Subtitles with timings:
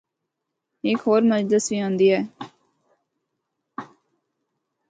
[0.85, 2.19] ہک ہور مجلس وی ہوندے اے۔